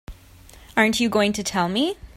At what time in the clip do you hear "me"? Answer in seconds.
1.69-1.95